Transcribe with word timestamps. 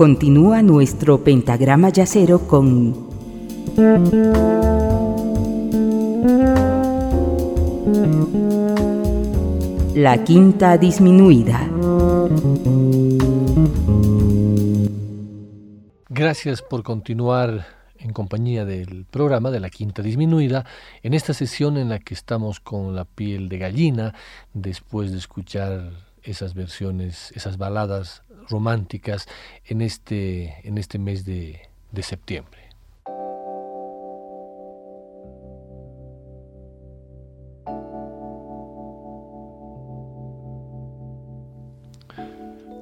continúa 0.00 0.62
nuestro 0.62 1.22
pentagrama 1.22 1.90
yacero 1.90 2.48
con 2.48 2.96
la 9.94 10.24
quinta 10.24 10.78
disminuida. 10.78 11.68
Gracias 16.08 16.62
por 16.62 16.82
continuar 16.82 17.66
en 17.98 18.14
compañía 18.14 18.64
del 18.64 19.04
programa 19.04 19.50
de 19.50 19.60
la 19.60 19.68
Quinta 19.68 20.00
Disminuida, 20.00 20.64
en 21.02 21.12
esta 21.12 21.34
sesión 21.34 21.76
en 21.76 21.90
la 21.90 21.98
que 21.98 22.14
estamos 22.14 22.58
con 22.58 22.96
la 22.96 23.04
piel 23.04 23.50
de 23.50 23.58
gallina, 23.58 24.14
después 24.54 25.12
de 25.12 25.18
escuchar 25.18 25.90
esas 26.22 26.54
versiones, 26.54 27.32
esas 27.34 27.58
baladas 27.58 28.22
románticas 28.50 29.26
en 29.64 29.80
este, 29.80 30.66
en 30.66 30.76
este 30.78 30.98
mes 30.98 31.24
de, 31.24 31.60
de 31.92 32.02
septiembre. 32.02 32.60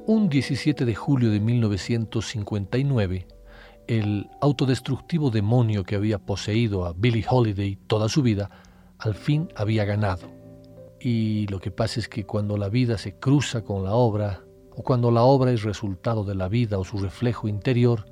Un 0.07 0.31
17 0.31 0.87
de 0.87 0.95
julio 0.95 1.31
de 1.31 1.39
1959, 1.39 3.27
el 3.89 4.31
autodestructivo 4.41 5.31
demonio 5.31 5.85
que 5.85 5.97
había 5.97 6.19
poseído 6.19 6.87
a 6.87 6.95
Billie 6.95 7.27
Holiday 7.29 7.77
toda 7.87 8.09
su 8.09 8.23
vida, 8.23 8.51
al 8.99 9.15
fin 9.15 9.51
había 9.55 9.85
ganado. 9.85 10.31
Y 10.99 11.47
lo 11.49 11.61
que 11.61 11.71
pasa 11.71 12.01
es 12.01 12.09
que 12.09 12.25
cuando 12.25 12.57
la 12.57 12.71
vida 12.71 12.97
se 12.97 13.19
cruza 13.19 13.63
con 13.63 13.85
la 13.85 13.93
obra, 13.93 14.43
o 14.79 14.83
cuando 14.83 15.11
la 15.11 15.25
obra 15.25 15.51
es 15.51 15.65
resultado 15.65 16.23
de 16.23 16.37
la 16.37 16.47
vida 16.47 16.79
o 16.79 16.85
su 16.85 16.99
reflejo 16.99 17.49
interior, 17.49 18.07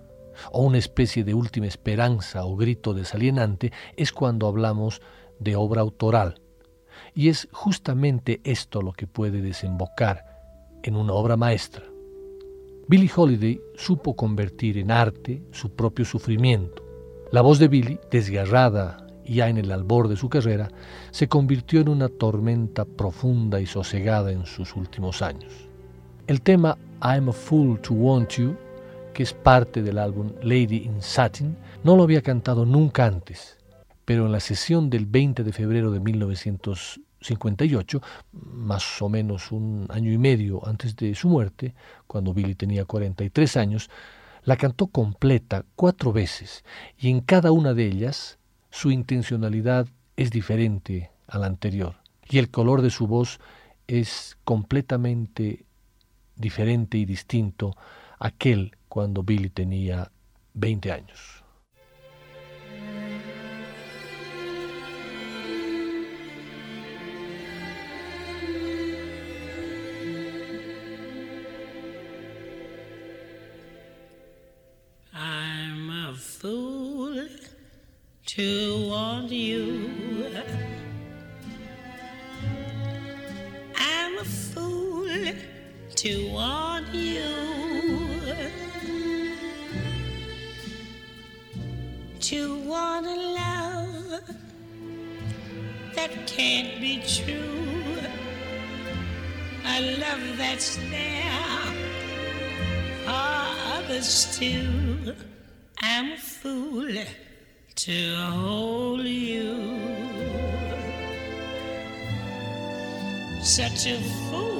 o 0.50 0.62
una 0.64 0.78
especie 0.78 1.22
de 1.22 1.33
última 1.33 1.67
esperanza 1.67 2.45
o 2.45 2.56
grito 2.56 2.92
desalienante, 2.92 3.72
es 3.97 4.11
cuando 4.11 4.48
hablamos 4.48 5.00
de 5.39 5.55
obra 5.55 5.83
autoral. 5.83 6.41
Y 7.14 7.28
es 7.28 7.47
justamente 7.53 8.41
esto 8.42 8.83
lo 8.83 8.92
que 8.92 9.06
puede 9.06 9.42
desembocar 9.42 10.25
en 10.83 10.97
una 10.97 11.12
obra 11.12 11.37
maestra. 11.37 11.84
Billie 12.89 13.12
Holiday 13.14 13.61
supo 13.77 14.17
convertir 14.17 14.77
en 14.78 14.91
arte 14.91 15.44
su 15.53 15.70
propio 15.70 16.05
sufrimiento. 16.05 16.83
La 17.31 17.42
voz 17.42 17.61
de 17.61 17.69
Billie, 17.69 18.00
desgarrada 18.11 19.06
ya 19.25 19.48
en 19.48 19.59
el 19.59 19.70
albor 19.70 20.09
de 20.09 20.17
su 20.17 20.28
carrera, 20.28 20.69
se 21.12 21.28
convirtió 21.28 21.81
en 21.81 21.91
una 21.91 22.09
tormenta 22.09 22.84
profunda 22.84 23.61
y 23.61 23.67
sosegada 23.67 24.33
en 24.33 24.47
sus 24.47 24.75
últimos 24.75 25.22
años. 25.22 25.66
El 26.27 26.42
tema 26.42 26.77
I'm 27.02 27.28
a 27.28 27.32
Fool 27.32 27.80
to 27.82 27.94
Want 27.94 28.30
You, 28.32 28.56
que 29.14 29.22
es 29.22 29.32
parte 29.32 29.80
del 29.80 29.98
álbum 29.98 30.32
Lady 30.42 30.78
in 30.84 31.00
Satin, 31.00 31.56
no 31.84 31.94
lo 31.94 32.02
había 32.02 32.20
cantado 32.20 32.66
nunca 32.66 33.06
antes, 33.06 33.56
pero 34.05 34.27
en 34.27 34.32
la 34.32 34.41
sesión 34.41 34.91
del 34.91 35.06
20 35.06 35.44
de 35.44 35.52
febrero 35.52 35.92
de 35.92 36.00
1900 36.00 37.00
58, 37.20 38.00
más 38.32 39.02
o 39.02 39.08
menos 39.08 39.50
un 39.50 39.86
año 39.88 40.12
y 40.12 40.19
medio 40.19 40.66
antes 40.66 40.97
de 40.97 41.14
su 41.14 41.28
muerte, 41.28 41.74
cuando 42.06 42.34
Billy 42.34 42.54
tenía 42.54 42.84
43 42.84 43.56
años, 43.56 43.91
la 44.44 44.56
cantó 44.56 44.86
completa 44.88 45.64
cuatro 45.74 46.12
veces 46.12 46.64
y 46.98 47.10
en 47.10 47.20
cada 47.20 47.52
una 47.52 47.74
de 47.74 47.86
ellas 47.86 48.38
su 48.70 48.91
intencionalidad 48.91 49.88
es 50.16 50.30
diferente 50.30 51.10
a 51.27 51.38
la 51.38 51.47
anterior 51.47 51.97
y 52.28 52.38
el 52.38 52.50
color 52.50 52.82
de 52.82 52.91
su 52.91 53.06
voz 53.06 53.41
es 53.88 54.36
completamente 54.44 55.66
diferente 56.37 56.98
y 56.98 57.05
distinto 57.05 57.77
aquel 58.19 58.77
cuando 58.89 59.23
Billy 59.23 59.51
tenía 59.51 60.11
20 60.55 60.93
años. 60.93 61.44
To 86.06 86.31
want 86.31 86.87
you. 86.94 87.25
To 92.21 92.59
want 92.61 93.06
a 93.06 93.17
love 93.43 94.21
that 95.97 96.12
can't 96.28 96.81
be 96.81 97.03
true. 97.16 97.99
A 99.65 99.99
love 99.99 100.25
that's 100.39 100.77
there 100.93 101.65
for 103.05 103.49
others 103.77 104.39
too. 104.39 105.12
I'm 105.81 106.12
a 106.12 106.19
fool 106.19 107.05
to 107.75 108.16
hold 108.16 109.00
you. 109.00 109.55
Such 113.43 113.87
a 113.87 113.99
fool 114.31 114.56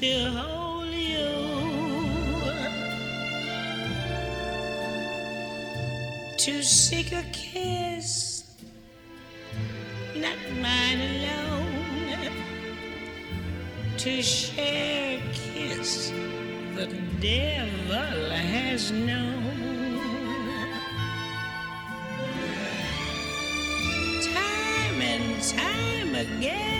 to 0.00 0.30
hold 0.30 0.92
you. 0.92 1.30
To 6.36 6.62
seek 6.62 7.12
a 7.12 7.22
kiss, 7.32 8.44
not 10.16 10.38
mine 10.60 11.00
alone. 11.00 12.32
To 13.98 14.22
share 14.22 15.18
a 15.18 15.22
kiss 15.32 16.10
the 16.74 16.86
devil 17.20 18.30
has 18.30 18.90
known. 18.90 19.44
time 24.22 25.00
and 25.00 25.42
time 25.42 26.14
again. 26.14 26.73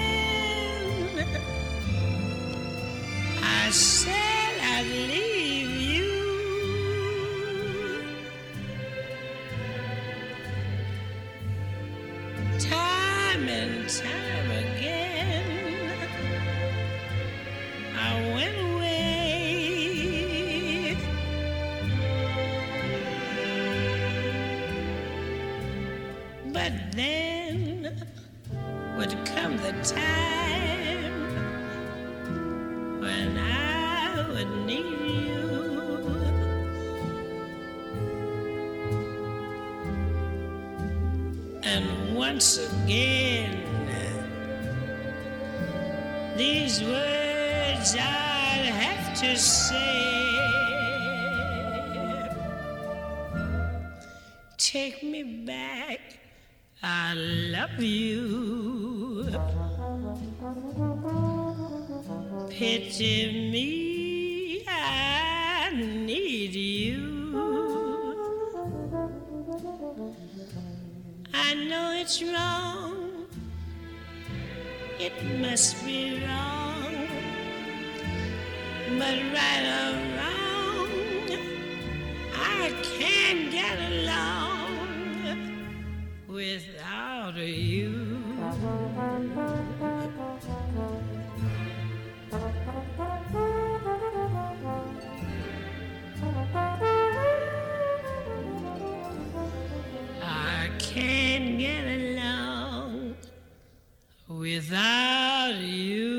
These 46.79 46.89
words 46.89 47.95
I'd 47.95 48.67
have 48.67 49.21
to 49.21 49.37
say. 49.37 50.41
Take 54.57 55.03
me 55.03 55.45
back 55.45 56.01
I 56.83 57.15
love 57.15 57.81
you. 57.81 59.31
Pity 62.51 63.51
me, 63.51 63.54
you. 105.61 106.15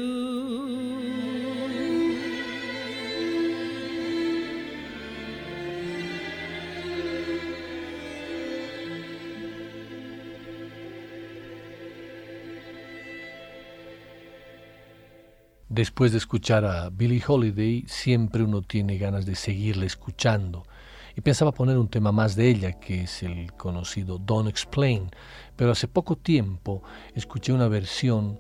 Después 15.76 16.14
de 16.14 16.20
escuchar 16.20 16.64
a 16.64 16.90
Billie 16.90 17.22
Holiday, 17.28 17.84
siempre 17.88 18.44
uno 18.44 18.62
tiene 18.62 18.98
ganas 18.98 19.26
de 19.26 19.36
seguirla 19.36 19.86
escuchando. 19.86 20.64
Y 21.16 21.22
pensaba 21.22 21.52
poner 21.52 21.78
un 21.78 21.88
tema 21.88 22.12
más 22.12 22.36
de 22.36 22.50
ella, 22.50 22.74
que 22.74 23.04
es 23.04 23.24
el 23.24 23.54
conocido 23.54 24.18
Don't 24.18 24.50
Explain, 24.50 25.10
pero 25.56 25.72
hace 25.72 25.88
poco 25.88 26.18
tiempo 26.18 26.84
escuché 27.14 27.54
una 27.54 27.70
versión 27.70 28.40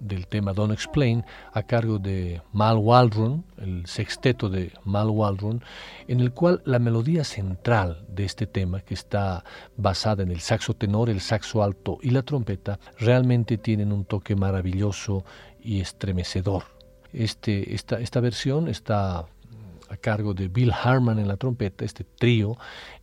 del 0.00 0.26
tema 0.26 0.54
Don't 0.54 0.72
Explain 0.72 1.24
a 1.52 1.62
cargo 1.62 1.98
de 1.98 2.40
Mal 2.52 2.78
Waldron, 2.78 3.44
el 3.58 3.86
sexteto 3.86 4.48
de 4.48 4.72
Mal 4.84 5.08
Waldron, 5.10 5.62
en 6.08 6.20
el 6.20 6.32
cual 6.32 6.62
la 6.64 6.78
melodía 6.78 7.22
central 7.22 8.06
de 8.08 8.24
este 8.24 8.46
tema, 8.46 8.80
que 8.80 8.94
está 8.94 9.44
basada 9.76 10.22
en 10.22 10.30
el 10.30 10.40
saxo 10.40 10.74
tenor, 10.74 11.10
el 11.10 11.20
saxo 11.20 11.62
alto 11.62 11.98
y 12.02 12.10
la 12.10 12.22
trompeta, 12.22 12.80
realmente 12.98 13.58
tienen 13.58 13.92
un 13.92 14.06
toque 14.06 14.34
maravilloso 14.34 15.24
y 15.60 15.80
estremecedor. 15.80 16.64
Este, 17.12 17.74
esta, 17.74 18.00
esta 18.00 18.20
versión 18.20 18.68
está 18.68 19.26
a 19.90 19.96
cargo 19.96 20.34
de 20.34 20.48
Bill 20.48 20.72
Harman 20.72 21.18
en 21.18 21.28
la 21.28 21.36
trompeta, 21.36 21.84
este 21.84 22.04
trío, 22.04 22.56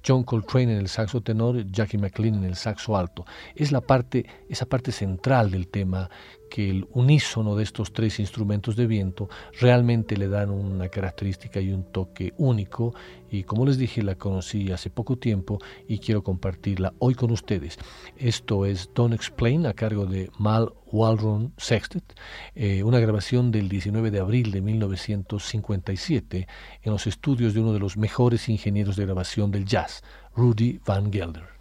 John 0.05 0.23
Coltrane 0.23 0.71
en 0.71 0.79
el 0.79 0.87
saxo 0.87 1.21
tenor, 1.21 1.69
Jackie 1.69 1.97
McLean 1.97 2.35
en 2.35 2.45
el 2.45 2.55
saxo 2.55 2.95
alto. 2.95 3.25
Es 3.55 3.71
la 3.71 3.81
parte, 3.81 4.25
esa 4.49 4.65
parte 4.65 4.91
central 4.91 5.51
del 5.51 5.67
tema 5.67 6.09
que 6.49 6.69
el 6.69 6.87
unísono 6.91 7.55
de 7.55 7.63
estos 7.63 7.93
tres 7.93 8.19
instrumentos 8.19 8.75
de 8.75 8.87
viento 8.87 9.29
realmente 9.59 10.17
le 10.17 10.27
dan 10.27 10.49
una 10.49 10.89
característica 10.89 11.59
y 11.59 11.71
un 11.71 11.83
toque 11.91 12.33
único 12.37 12.93
y 13.29 13.43
como 13.43 13.65
les 13.65 13.77
dije 13.77 14.03
la 14.03 14.15
conocí 14.15 14.71
hace 14.71 14.89
poco 14.89 15.17
tiempo 15.17 15.59
y 15.87 15.99
quiero 15.99 16.23
compartirla 16.23 16.93
hoy 16.99 17.15
con 17.15 17.31
ustedes. 17.31 17.77
Esto 18.17 18.65
es 18.65 18.91
Don't 18.93 19.13
Explain 19.13 19.65
a 19.65 19.73
cargo 19.73 20.05
de 20.05 20.29
Mal 20.37 20.73
Waldron 20.91 21.53
Sextet, 21.57 22.15
eh, 22.55 22.83
una 22.83 22.99
grabación 22.99 23.51
del 23.51 23.69
19 23.69 24.11
de 24.11 24.19
abril 24.19 24.51
de 24.51 24.61
1957 24.61 26.47
en 26.81 26.91
los 26.91 27.07
estudios 27.07 27.53
de 27.53 27.59
uno 27.59 27.73
de 27.73 27.79
los 27.79 27.97
mejores 27.97 28.47
ingenieros 28.49 28.95
de 28.95 29.05
grabación 29.05 29.51
del 29.51 29.65
jazz, 29.65 30.03
Rudy 30.35 30.79
Van 30.85 31.11
Gelder. 31.11 31.57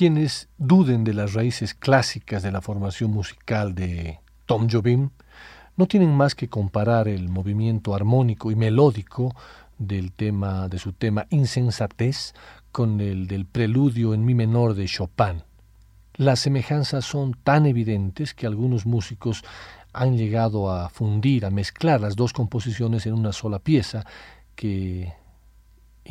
Quienes 0.00 0.48
duden 0.56 1.04
de 1.04 1.12
las 1.12 1.34
raíces 1.34 1.74
clásicas 1.74 2.42
de 2.42 2.50
la 2.50 2.62
formación 2.62 3.10
musical 3.10 3.74
de 3.74 4.18
Tom 4.46 4.66
Jobim 4.66 5.10
no 5.76 5.86
tienen 5.88 6.16
más 6.16 6.34
que 6.34 6.48
comparar 6.48 7.06
el 7.06 7.28
movimiento 7.28 7.94
armónico 7.94 8.50
y 8.50 8.54
melódico 8.54 9.36
del 9.76 10.12
tema 10.12 10.68
de 10.70 10.78
su 10.78 10.94
tema 10.94 11.26
Insensatez 11.28 12.32
con 12.72 13.02
el 13.02 13.26
del 13.26 13.44
preludio 13.44 14.14
en 14.14 14.24
mi 14.24 14.34
menor 14.34 14.72
de 14.72 14.86
Chopin. 14.86 15.42
Las 16.14 16.40
semejanzas 16.40 17.04
son 17.04 17.34
tan 17.34 17.66
evidentes 17.66 18.32
que 18.32 18.46
algunos 18.46 18.86
músicos 18.86 19.44
han 19.92 20.16
llegado 20.16 20.72
a 20.72 20.88
fundir, 20.88 21.44
a 21.44 21.50
mezclar 21.50 22.00
las 22.00 22.16
dos 22.16 22.32
composiciones 22.32 23.04
en 23.04 23.12
una 23.12 23.32
sola 23.32 23.58
pieza 23.58 24.06
que 24.54 25.12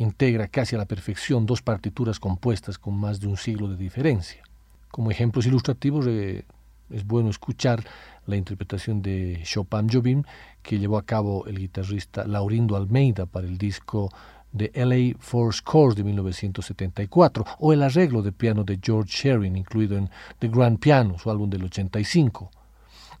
integra 0.00 0.48
casi 0.48 0.74
a 0.74 0.78
la 0.78 0.86
perfección 0.86 1.44
dos 1.44 1.60
partituras 1.60 2.18
compuestas 2.18 2.78
con 2.78 2.98
más 2.98 3.20
de 3.20 3.26
un 3.26 3.36
siglo 3.36 3.68
de 3.68 3.76
diferencia. 3.76 4.42
Como 4.90 5.10
ejemplos 5.10 5.44
ilustrativos 5.44 6.06
eh, 6.08 6.44
es 6.88 7.06
bueno 7.06 7.28
escuchar 7.28 7.84
la 8.26 8.36
interpretación 8.36 9.02
de 9.02 9.42
Chopin 9.44 9.90
Jobim 9.90 10.22
que 10.62 10.78
llevó 10.78 10.96
a 10.96 11.04
cabo 11.04 11.46
el 11.46 11.58
guitarrista 11.58 12.26
Laurindo 12.26 12.76
Almeida 12.76 13.26
para 13.26 13.46
el 13.46 13.58
disco 13.58 14.10
de 14.52 14.72
LA 14.74 15.18
Four 15.18 15.54
Scores 15.54 15.96
de 15.96 16.04
1974 16.04 17.44
o 17.58 17.72
el 17.74 17.82
arreglo 17.82 18.22
de 18.22 18.32
piano 18.32 18.64
de 18.64 18.80
George 18.82 19.10
Shearing 19.10 19.54
incluido 19.54 19.98
en 19.98 20.08
The 20.38 20.48
Grand 20.48 20.78
Piano, 20.78 21.18
su 21.18 21.30
álbum 21.30 21.50
del 21.50 21.64
85. 21.64 22.50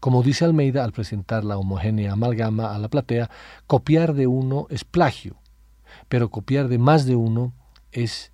Como 0.00 0.22
dice 0.22 0.46
Almeida 0.46 0.82
al 0.82 0.92
presentar 0.92 1.44
la 1.44 1.58
homogénea 1.58 2.14
amalgama 2.14 2.74
a 2.74 2.78
la 2.78 2.88
platea, 2.88 3.28
copiar 3.66 4.14
de 4.14 4.26
uno 4.26 4.66
es 4.70 4.82
plagio, 4.82 5.36
pero 6.10 6.28
copiar 6.28 6.66
de 6.66 6.76
más 6.76 7.06
de 7.06 7.14
uno 7.14 7.54
es 7.92 8.32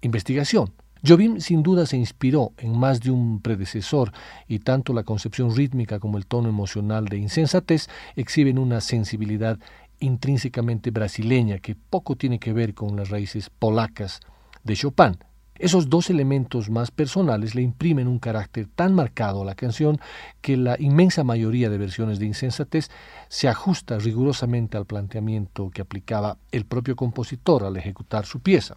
investigación. 0.00 0.72
Jobim 1.06 1.40
sin 1.40 1.62
duda 1.62 1.84
se 1.84 1.98
inspiró 1.98 2.52
en 2.56 2.76
más 2.76 3.00
de 3.00 3.10
un 3.10 3.40
predecesor 3.40 4.12
y 4.48 4.60
tanto 4.60 4.94
la 4.94 5.04
concepción 5.04 5.54
rítmica 5.54 6.00
como 6.00 6.16
el 6.16 6.26
tono 6.26 6.48
emocional 6.48 7.04
de 7.04 7.18
insensatez 7.18 7.88
exhiben 8.16 8.58
una 8.58 8.80
sensibilidad 8.80 9.58
intrínsecamente 10.00 10.90
brasileña 10.90 11.58
que 11.58 11.76
poco 11.76 12.16
tiene 12.16 12.38
que 12.38 12.54
ver 12.54 12.72
con 12.72 12.96
las 12.96 13.10
raíces 13.10 13.50
polacas 13.50 14.20
de 14.64 14.74
Chopin. 14.74 15.18
Esos 15.58 15.88
dos 15.88 16.08
elementos 16.08 16.70
más 16.70 16.92
personales 16.92 17.54
le 17.54 17.62
imprimen 17.62 18.06
un 18.06 18.20
carácter 18.20 18.68
tan 18.74 18.94
marcado 18.94 19.42
a 19.42 19.44
la 19.44 19.56
canción 19.56 20.00
que 20.40 20.56
la 20.56 20.76
inmensa 20.78 21.24
mayoría 21.24 21.68
de 21.68 21.78
versiones 21.78 22.20
de 22.20 22.26
Insensatez 22.26 22.90
se 23.28 23.48
ajusta 23.48 23.98
rigurosamente 23.98 24.76
al 24.76 24.86
planteamiento 24.86 25.70
que 25.70 25.82
aplicaba 25.82 26.38
el 26.52 26.64
propio 26.64 26.94
compositor 26.94 27.64
al 27.64 27.76
ejecutar 27.76 28.24
su 28.24 28.40
pieza. 28.40 28.76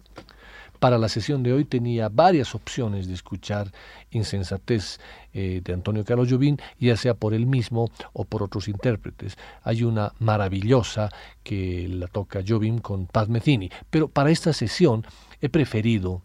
Para 0.82 0.98
la 0.98 1.08
sesión 1.08 1.44
de 1.44 1.52
hoy 1.52 1.64
tenía 1.64 2.08
varias 2.08 2.56
opciones 2.56 3.06
de 3.06 3.14
escuchar 3.14 3.70
Insensatez 4.10 4.98
eh, 5.32 5.60
de 5.62 5.74
Antonio 5.74 6.04
Carlos 6.04 6.28
Jobim, 6.28 6.56
ya 6.80 6.96
sea 6.96 7.14
por 7.14 7.34
él 7.34 7.46
mismo 7.46 7.88
o 8.12 8.24
por 8.24 8.42
otros 8.42 8.66
intérpretes. 8.66 9.38
Hay 9.62 9.84
una 9.84 10.12
maravillosa 10.18 11.10
que 11.44 11.86
la 11.88 12.08
toca 12.08 12.42
Jobim 12.44 12.80
con 12.80 13.06
Pat 13.06 13.28
Metheny, 13.28 13.70
pero 13.90 14.08
para 14.08 14.32
esta 14.32 14.52
sesión 14.52 15.06
he 15.40 15.48
preferido 15.48 16.22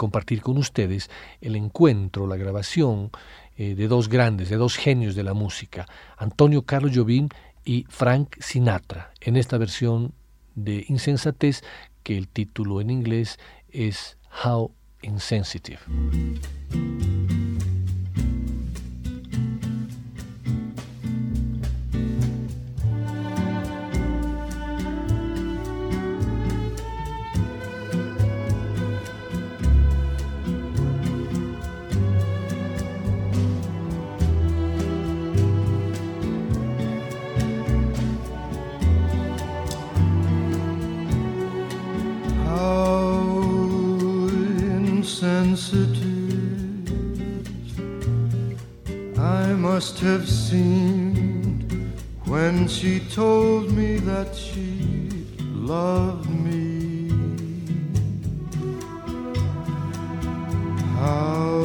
compartir 0.00 0.40
con 0.40 0.56
ustedes 0.56 1.10
el 1.42 1.56
encuentro, 1.56 2.26
la 2.26 2.38
grabación 2.38 3.10
eh, 3.58 3.74
de 3.74 3.86
dos 3.86 4.08
grandes, 4.08 4.48
de 4.48 4.56
dos 4.56 4.76
genios 4.76 5.14
de 5.14 5.22
la 5.22 5.34
música, 5.34 5.86
Antonio 6.16 6.62
Carlos 6.62 6.92
Jobim 6.94 7.28
y 7.66 7.84
Frank 7.90 8.34
Sinatra, 8.40 9.12
en 9.20 9.36
esta 9.36 9.58
versión 9.58 10.14
de 10.54 10.86
Insensatez 10.88 11.62
que 12.02 12.16
el 12.16 12.28
título 12.28 12.80
en 12.80 12.88
inglés 12.88 13.38
is 13.70 14.16
how 14.42 14.72
insensitive. 15.02 15.80
Have 50.00 50.26
seemed 50.26 51.70
when 52.24 52.66
she 52.66 53.00
told 53.00 53.70
me 53.70 53.96
that 53.98 54.34
she 54.34 55.10
loved 55.52 56.30
me. 56.30 57.10
How 60.96 61.60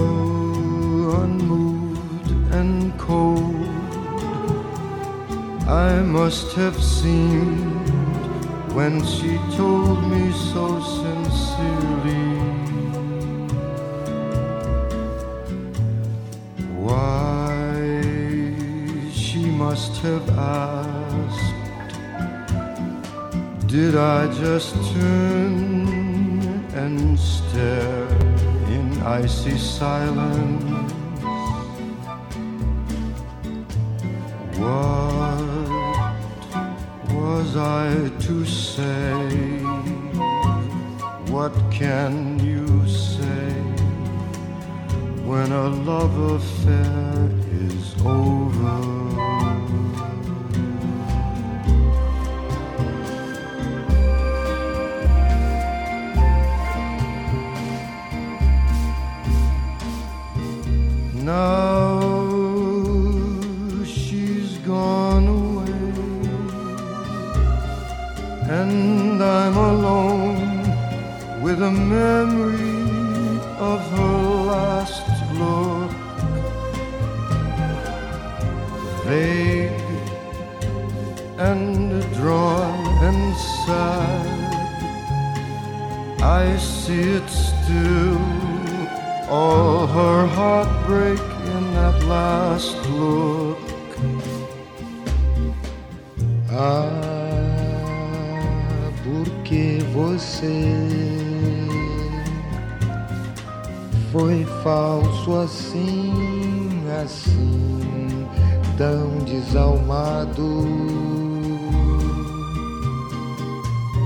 unmoved 1.24 2.32
and 2.54 2.98
cold 3.00 3.70
I 5.68 6.02
must 6.02 6.54
have 6.56 6.82
seemed 6.84 7.90
when 8.74 9.06
she 9.06 9.40
told 9.56 10.04
me 10.12 10.32
so 10.52 10.82
sincerely. 10.82 12.25
Asked 20.30 21.54
Did 23.68 23.96
I 23.96 24.28
just 24.34 24.74
turn 24.94 25.88
and 26.74 27.20
stare 27.20 28.08
in 28.76 29.02
icy 29.04 29.58
silence? 29.58 30.94
What 34.58 35.42
was 37.14 37.58
I 37.58 38.10
to 38.26 38.46
say? 38.46 39.64
What 41.36 41.54
can 41.72 42.40
you 42.40 42.88
say 42.88 43.52
when 45.26 45.52
a 45.52 45.68
love 45.70 46.18
affair 46.38 46.85
and 68.48 69.24
I'm 69.24 69.58
alone 69.58 70.62
with 71.42 71.62
a 71.64 71.72
memory 71.72 73.40
of 73.58 73.82
her 73.90 74.18
last 74.52 75.04
look. 75.34 75.92
Vague 79.06 79.72
and 81.40 82.02
drawn 82.14 82.88
and 83.04 83.36
sad, 83.66 84.28
I 86.22 86.56
see 86.58 87.02
it 87.18 87.30
still. 87.30 88.22
All 89.28 89.88
her 89.88 90.28
heartbreak 90.28 91.20
in 91.20 91.74
that 91.74 92.04
last 92.04 92.78
look. 92.90 93.58
I 96.52 97.05
você. 99.96 100.78
Foi 104.12 104.46
falso 104.64 105.36
assim, 105.40 106.84
assim, 107.04 108.28
tão 108.78 109.18
desalmado. 109.26 110.66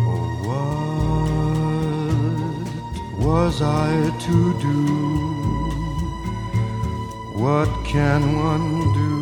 Oh, 0.08 0.30
what 0.47 1.06
was 3.25 3.62
I 3.62 4.12
to 4.25 4.54
do? 4.60 5.10
What 7.36 7.69
can 7.86 8.21
one 8.36 8.93
do 8.93 9.19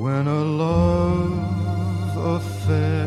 when 0.00 0.26
a 0.28 0.42
love 0.44 2.16
affair? 2.36 3.05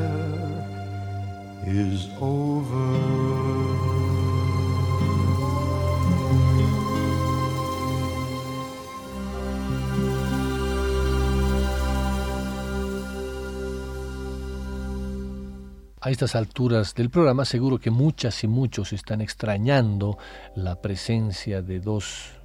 A 16.02 16.12
estas 16.12 16.34
alturas 16.36 16.96
del 16.96 17.12
programa 17.12 17.46
seguro 17.46 17.78
que 17.78 17.92
muchas 17.92 18.44
y 18.44 18.48
muchos 18.48 18.92
están 18.92 19.22
extrañando 19.22 20.18
la 20.56 20.82
presencia 20.82 21.62
de 21.62 21.80
dos 21.80 22.39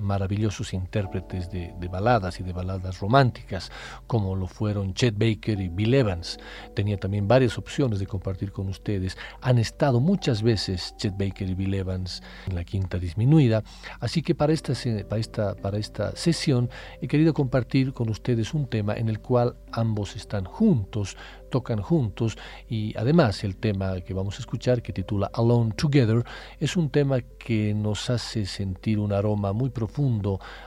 maravillosos 0.00 0.72
intérpretes 0.74 1.50
de, 1.50 1.72
baladas 1.90 2.40
y 2.40 2.42
de 2.42 2.52
baladas 2.52 3.00
románticas, 3.00 3.70
como 4.06 4.36
lo 4.36 4.46
fueron 4.46 4.94
Chet 4.94 5.16
Baker 5.16 5.60
y 5.60 5.68
Bill 5.68 5.94
Evans. 5.94 6.38
Tenía 6.74 6.98
también 6.98 7.28
varias 7.28 7.58
opciones 7.58 7.98
de 7.98 8.06
compartir 8.06 8.52
con 8.52 8.68
ustedes. 8.68 9.16
Han 9.40 9.58
estado 9.58 10.00
muchas 10.00 10.42
veces 10.42 10.94
Chet 10.96 11.16
Baker 11.16 11.48
y 11.48 11.54
Bill 11.54 11.74
Evans 11.74 12.22
en 12.46 12.54
la 12.54 12.64
quinta 12.64 12.98
disminuida, 12.98 13.62
así 14.00 14.22
que 14.22 14.34
para 14.34 14.52
esta, 14.52 14.72
para 15.08 15.20
esta, 15.20 15.54
para 15.54 15.78
esta 15.78 16.16
sesión 16.16 16.70
he 17.00 17.08
querido 17.08 17.34
compartir 17.34 17.92
con 17.92 18.08
ustedes 18.08 18.54
un 18.54 18.66
tema 18.66 18.94
en 18.94 19.08
el 19.08 19.20
cual 19.20 19.56
ambos 19.72 20.16
están 20.16 20.44
juntos, 20.44 21.16
tocan 21.50 21.82
juntos 21.82 22.38
y 22.68 22.96
además 22.96 23.44
el 23.44 23.56
tema 23.56 24.00
que 24.00 24.14
vamos 24.14 24.36
a 24.36 24.40
escuchar 24.40 24.82
que 24.82 24.92
titula 24.92 25.30
Alone 25.34 25.72
Together 25.72 26.24
es 26.58 26.76
un 26.76 26.90
tema 26.90 27.20
que 27.20 27.74
nos 27.74 28.08
hace 28.08 28.46
sentir 28.46 28.98
un 28.98 29.12
aroma 29.12 29.52
muy 29.52 29.70
profundo 29.70 29.89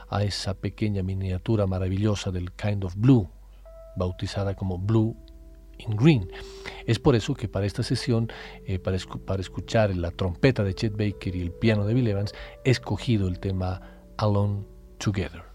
a 0.08 0.22
esa 0.22 0.54
pequeña 0.54 1.02
miniatura 1.02 1.66
maravillosa 1.66 2.30
del 2.30 2.52
Kind 2.52 2.84
of 2.84 2.94
Blue, 2.96 3.28
bautizada 3.96 4.54
como 4.54 4.78
Blue 4.78 5.16
in 5.78 5.96
Green. 5.96 6.30
Es 6.86 6.98
por 6.98 7.14
eso 7.14 7.34
que 7.34 7.48
para 7.48 7.66
esta 7.66 7.82
sesión, 7.82 8.28
eh, 8.66 8.78
para, 8.78 8.98
para 9.26 9.40
escuchar 9.40 9.94
la 9.96 10.10
trompeta 10.10 10.62
de 10.64 10.74
Chet 10.74 10.92
Baker 10.92 11.34
y 11.34 11.42
el 11.42 11.52
piano 11.52 11.84
de 11.86 11.94
Bill 11.94 12.08
Evans, 12.08 12.32
he 12.64 12.70
escogido 12.70 13.28
el 13.28 13.38
tema 13.38 13.80
Alone 14.16 14.64
Together. 14.98 15.53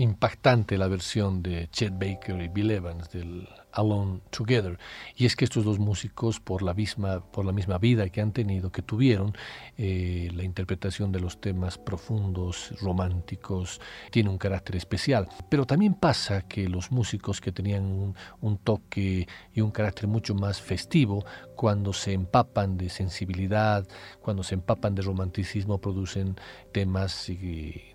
Impactante 0.00 0.78
la 0.78 0.88
versión 0.88 1.42
de 1.42 1.68
Chet 1.70 1.92
Baker 1.92 2.40
y 2.40 2.48
Bill 2.48 2.70
Evans 2.70 3.10
del 3.10 3.46
Alone 3.72 4.20
Together. 4.30 4.78
Y 5.14 5.26
es 5.26 5.36
que 5.36 5.44
estos 5.44 5.64
dos 5.64 5.78
músicos, 5.78 6.40
por 6.40 6.62
la 6.62 6.72
misma, 6.72 7.20
por 7.20 7.44
la 7.44 7.52
misma 7.52 7.76
vida 7.76 8.08
que 8.08 8.22
han 8.22 8.32
tenido, 8.32 8.72
que 8.72 8.80
tuvieron, 8.80 9.34
eh, 9.76 10.30
la 10.34 10.42
interpretación 10.42 11.12
de 11.12 11.20
los 11.20 11.40
temas 11.40 11.76
profundos, 11.76 12.72
románticos, 12.80 13.80
tiene 14.10 14.30
un 14.30 14.38
carácter 14.38 14.76
especial. 14.76 15.28
Pero 15.50 15.66
también 15.66 15.94
pasa 15.94 16.42
que 16.42 16.68
los 16.68 16.90
músicos 16.90 17.40
que 17.42 17.52
tenían 17.52 18.14
un, 18.40 18.58
toque 18.58 19.28
y 19.52 19.60
un 19.60 19.70
carácter 19.70 20.06
mucho 20.06 20.34
más 20.34 20.62
festivo, 20.62 21.24
cuando 21.56 21.92
se 21.92 22.14
empapan 22.14 22.78
de 22.78 22.88
sensibilidad, 22.88 23.86
cuando 24.22 24.42
se 24.42 24.54
empapan 24.54 24.94
de 24.94 25.02
romanticismo, 25.02 25.78
producen 25.78 26.36
temas 26.72 27.28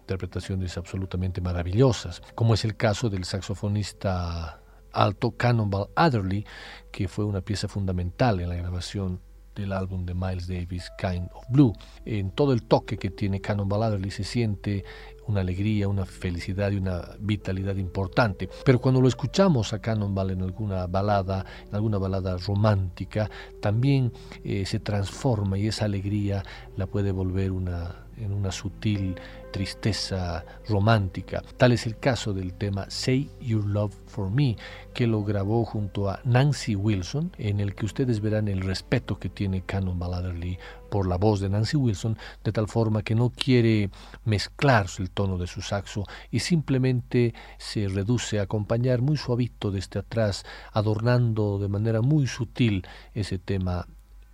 interpretaciones 0.05 0.77
absolutamente 0.77 1.41
maravillosas, 1.41 2.21
como 2.35 2.53
es 2.53 2.63
el 2.63 2.75
caso 2.77 3.09
del 3.09 3.25
saxofonista 3.25 4.61
alto 4.91 5.31
Cannonball 5.31 5.89
Adderley, 5.95 6.45
que 6.91 7.07
fue 7.07 7.25
una 7.25 7.41
pieza 7.41 7.67
fundamental 7.67 8.39
en 8.39 8.49
la 8.49 8.55
grabación 8.55 9.19
del 9.55 9.71
álbum 9.71 10.05
de 10.05 10.13
Miles 10.13 10.47
Davis, 10.47 10.91
Kind 10.99 11.27
of 11.33 11.45
Blue. 11.49 11.73
En 12.05 12.29
todo 12.31 12.53
el 12.53 12.63
toque 12.63 12.97
que 12.97 13.09
tiene 13.09 13.41
Cannonball 13.41 13.81
Adderley 13.81 14.11
se 14.11 14.23
siente 14.23 14.85
una 15.27 15.41
alegría, 15.41 15.87
una 15.87 16.05
felicidad 16.05 16.69
y 16.69 16.75
una 16.75 17.15
vitalidad 17.19 17.75
importante. 17.77 18.47
Pero 18.63 18.79
cuando 18.79 19.01
lo 19.01 19.07
escuchamos 19.07 19.73
a 19.73 19.79
Cannonball 19.79 20.31
en 20.31 20.43
alguna 20.43 20.85
balada, 20.85 21.45
en 21.67 21.73
alguna 21.73 21.97
balada 21.97 22.37
romántica, 22.37 23.29
también 23.59 24.11
eh, 24.43 24.67
se 24.67 24.79
transforma 24.79 25.57
y 25.57 25.67
esa 25.67 25.85
alegría 25.85 26.43
la 26.77 26.85
puede 26.85 27.11
volver 27.11 27.51
una 27.51 28.05
en 28.17 28.31
una 28.31 28.51
sutil 28.51 29.15
tristeza 29.55 30.43
romántica. 30.67 31.41
Tal 31.55 31.71
es 31.71 31.85
el 31.85 31.97
caso 31.97 32.33
del 32.33 32.51
tema 32.55 32.87
Say 32.89 33.29
Your 33.39 33.65
Love 33.65 33.95
for 34.05 34.29
Me, 34.29 34.57
que 34.93 35.07
lo 35.07 35.23
grabó 35.23 35.63
junto 35.63 36.09
a 36.09 36.19
Nancy 36.25 36.75
Wilson, 36.75 37.31
en 37.37 37.61
el 37.61 37.73
que 37.73 37.85
ustedes 37.85 38.19
verán 38.19 38.49
el 38.49 38.59
respeto 38.59 39.17
que 39.17 39.29
tiene 39.29 39.61
Canon 39.61 40.03
Adderley 40.03 40.59
por 40.89 41.07
la 41.07 41.15
voz 41.15 41.39
de 41.39 41.47
Nancy 41.47 41.77
Wilson, 41.77 42.17
de 42.43 42.51
tal 42.51 42.67
forma 42.67 43.01
que 43.01 43.15
no 43.15 43.29
quiere 43.29 43.91
mezclar 44.25 44.87
el 44.99 45.09
tono 45.09 45.37
de 45.37 45.47
su 45.47 45.61
saxo 45.61 46.03
y 46.31 46.41
simplemente 46.41 47.33
se 47.57 47.87
reduce 47.87 48.39
a 48.41 48.43
acompañar 48.43 49.01
muy 49.01 49.15
suavito 49.15 49.71
desde 49.71 50.01
atrás, 50.01 50.43
adornando 50.73 51.59
de 51.59 51.69
manera 51.69 52.01
muy 52.01 52.27
sutil 52.27 52.85
ese 53.13 53.39
tema 53.39 53.87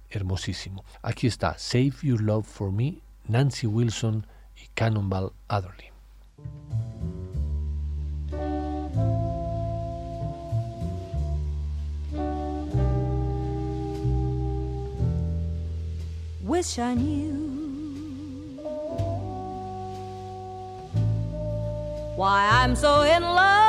hermosísimo. 0.10 0.84
Aquí 1.03 1.27
está, 1.27 1.60
Save 1.60 1.93
Your 2.01 2.21
Love 2.21 2.47
for 2.47 2.71
Me 2.71 2.97
Nancy 3.27 3.67
Wilson 3.67 4.25
Cannonball 4.75 5.34
Adderley. 5.49 5.91
Wish 16.41 16.79
I 16.79 16.93
knew 16.95 17.31
why 22.15 22.47
I'm 22.51 22.75
so 22.75 23.01
in 23.01 23.23
love 23.23 23.61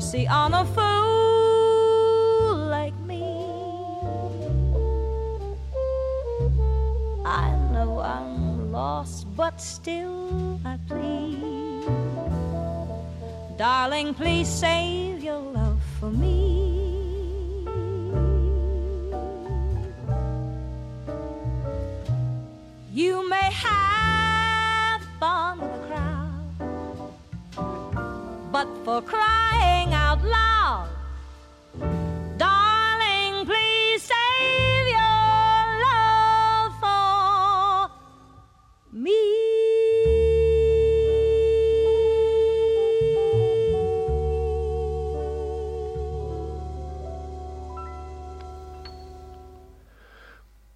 mercy 0.00 0.26
on 0.28 0.54
a 0.54 0.64
fool 0.64 2.56
like 2.70 2.98
me. 3.00 3.22
I 7.26 7.50
know 7.70 8.00
I'm 8.00 8.72
lost, 8.72 9.26
but 9.36 9.60
still 9.60 10.58
I 10.64 10.78
plead. 10.88 11.84
Darling, 13.58 14.14
please 14.14 14.48
save 14.48 14.99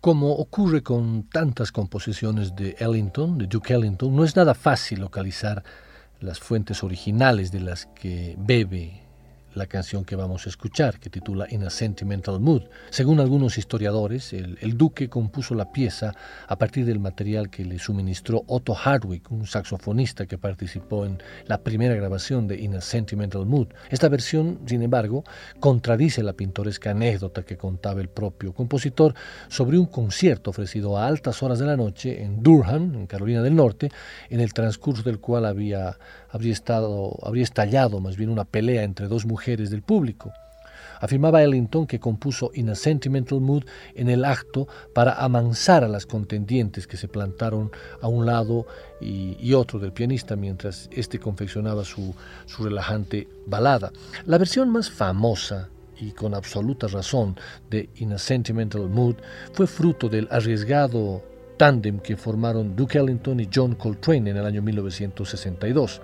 Como 0.05 0.33
ocurre 0.33 0.83
con 0.83 1.31
tantas 1.31 1.73
composiciones 1.73 2.55
de 2.55 2.77
Ellington, 2.79 3.39
de 3.39 3.47
Duke 3.47 3.73
Ellington, 3.73 4.15
no 4.15 4.23
es 4.23 4.37
nada 4.37 4.53
fácil 4.53 5.01
localizar 5.01 5.65
las 6.21 6.41
fuentes 6.41 6.85
originales 6.85 7.51
de 7.51 7.61
las 7.61 7.87
que 7.87 8.37
bebe 8.39 9.04
la 9.55 9.67
canción 9.67 10.05
que 10.05 10.17
vamos 10.17 10.47
a 10.47 10.49
escuchar, 10.49 10.99
que 10.99 11.11
titula 11.11 11.47
In 11.51 11.65
a 11.65 11.71
Sentimental 11.71 12.41
Mood. 12.41 12.63
Según 12.91 13.21
algunos 13.21 13.59
historiadores, 13.59 14.33
el, 14.33 14.77
duque 14.77 15.09
compuso 15.09 15.55
la 15.55 15.71
pieza 15.71 16.15
a 16.49 16.57
partir 16.57 16.85
del 16.85 16.99
material 16.99 17.51
que 17.51 17.65
le 17.65 17.79
suministró 17.79 18.43
Otto 18.47 18.75
Hardwick, 18.75 19.31
un 19.31 19.47
saxofonista 19.47 20.27
que 20.27 20.39
participó 20.39 21.07
en 21.07 21.23
la 21.47 21.59
primera 21.63 21.95
grabación 21.95 22.49
de 22.49 22.61
In 22.61 22.75
a 22.75 22.81
Sentimental 22.81 23.47
Mood. 23.47 23.69
Esta 23.91 24.09
versión, 24.09 24.61
sin 24.67 24.83
embargo, 24.83 25.25
contradice 25.61 26.23
la 26.23 26.33
pintoresca 26.33 26.91
anécdota 26.91 27.45
que 27.45 27.57
contaba 27.57 28.01
el 28.01 28.09
propio 28.09 28.53
compositor 28.53 29.15
sobre 29.49 29.79
un 29.79 29.87
concierto 29.87 30.51
ofrecido 30.51 30.99
a 30.99 31.07
altas 31.07 31.43
horas 31.43 31.59
de 31.59 31.67
la 31.67 31.77
noche 31.77 32.23
en 32.23 32.43
Durham, 32.43 32.95
en 32.95 33.07
Carolina 33.07 33.43
del 33.43 33.55
Norte, 33.55 33.91
en 34.29 34.41
el 34.41 34.53
transcurso 34.53 35.03
del 35.03 35.21
cual 35.21 35.47
había, 35.47 35.97
habría, 36.35 36.53
estado, 36.53 37.17
habría 37.23 37.45
estallado 37.45 38.01
más 38.01 38.17
bien 38.17 38.29
una 38.29 38.45
pelea 38.45 38.83
entre 38.83 39.07
dos 39.07 39.25
mujeres 39.25 39.71
del 39.71 39.83
público. 39.83 40.33
Afirmaba 41.01 41.43
Ellington 41.43 41.87
que 41.87 42.01
compuso 42.01 42.51
In 42.55 42.71
a 42.71 42.75
Sentimental 42.75 43.41
Mood 43.41 43.65
en 43.95 44.09
el 44.09 44.25
acto 44.25 44.67
para 44.95 45.13
amansar 45.13 45.85
a 45.85 45.89
las 45.89 46.07
contendientes 46.07 46.89
que 46.89 46.97
se 46.97 47.07
plantaron 47.07 47.71
a 48.01 48.09
un 48.09 48.27
lado 48.27 48.67
y, 49.01 49.53
otro 49.53 49.79
del 49.79 49.93
pianista 49.93 50.35
mientras 50.35 50.89
éste 50.91 51.21
confeccionaba 51.21 51.85
su, 51.85 52.15
su 52.47 52.65
relajante 52.65 53.29
balada. 53.47 53.93
La 54.27 54.39
versión 54.39 54.71
más 54.71 54.91
famosa 54.91 55.69
y 56.01 56.11
con 56.13 56.35
absoluta 56.35 56.89
razón 56.89 57.37
de 57.71 57.91
In 57.97 58.13
a 58.13 58.19
Sentimental 58.19 58.89
Mood 58.89 59.17
fue 59.53 59.69
fruto 59.69 60.09
del 60.09 60.27
arriesgado 60.33 61.23
tándem 61.57 62.01
que 62.01 62.17
formaron 62.17 62.75
Duke 62.75 62.99
Ellington 62.99 63.39
y 63.39 63.49
John 63.55 63.77
Coltrane 63.77 64.31
en 64.31 64.37
el 64.37 64.47
año 64.47 64.63
1962. 64.63 66.01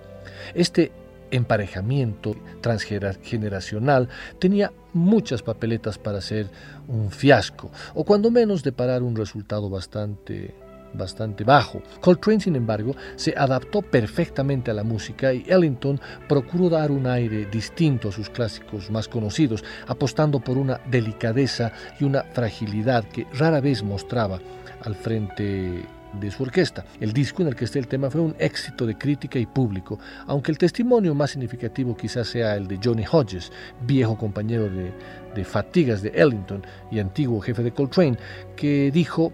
Este 0.55 0.93
emparejamiento 1.31 2.35
transgeneracional 2.61 4.09
tenía 4.39 4.73
muchas 4.93 5.43
papeletas 5.43 5.99
para 5.99 6.21
ser 6.21 6.49
un 6.89 7.11
fiasco, 7.11 7.71
o 7.95 8.05
cuando 8.05 8.31
menos 8.31 8.63
de 8.63 8.73
parar 8.73 9.03
un 9.03 9.17
resultado 9.17 9.71
bastante 9.71 10.55
bastante 10.93 11.45
bajo. 11.45 11.83
Coltrane, 12.01 12.41
sin 12.41 12.57
embargo, 12.57 12.97
se 13.17 13.35
adaptó 13.37 13.83
perfectamente 13.83 14.71
a 14.71 14.75
la 14.75 14.83
música 14.83 15.33
y 15.33 15.45
Ellington 15.47 16.01
procuró 16.29 16.69
dar 16.69 16.91
un 16.91 17.07
aire 17.07 17.47
distinto 17.47 18.09
a 18.09 18.13
sus 18.13 18.29
clásicos 18.29 18.91
más 18.91 19.09
conocidos, 19.09 19.65
apostando 19.87 20.41
por 20.41 20.59
una 20.59 20.81
delicadeza 20.91 21.73
y 22.01 22.05
una 22.05 22.25
fragilidad 22.25 23.05
que 23.05 23.27
rara 23.35 23.61
vez 23.61 23.83
mostraba 23.83 24.41
al 24.83 24.95
frente 24.95 25.85
de 26.13 26.31
su 26.31 26.43
orquesta. 26.43 26.85
El 27.01 27.13
disco 27.13 27.43
en 27.43 27.49
el 27.49 27.57
que 27.57 27.65
está 27.65 27.79
el 27.79 27.89
tema 27.89 28.11
fue 28.11 28.21
un 28.21 28.35
éxito 28.39 28.87
de 28.87 28.97
crítica 28.97 29.39
y 29.39 29.47
público, 29.47 29.99
aunque 30.27 30.51
el 30.51 30.59
testimonio 30.59 31.15
más 31.15 31.31
significativo 31.31 31.97
quizás 31.97 32.29
sea 32.29 32.57
el 32.57 32.67
de 32.67 32.79
Johnny 32.83 33.05
Hodges, 33.11 33.53
viejo 33.87 34.17
compañero 34.17 34.69
de, 34.69 34.93
de 35.35 35.45
fatigas 35.45 36.03
de 36.03 36.11
Ellington 36.15 36.63
y 36.91 36.99
antiguo 36.99 37.41
jefe 37.41 37.63
de 37.63 37.73
Coltrane, 37.73 38.19
que 38.57 38.91
dijo, 38.91 39.33